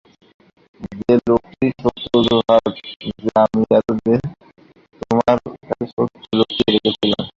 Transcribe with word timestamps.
যে 0.99 1.15
কোনটিই 1.25 1.71
সত্য 1.75 2.03
অজুহাত 2.17 2.63
যে 3.17 3.29
আমি 3.43 3.61
এতদিন 3.77 4.19
তোমার 4.99 5.23
কাছে 5.59 5.83
সত্য 5.91 6.15
লুকিয়ে 6.37 6.69
রেখেছিলাম। 6.75 7.25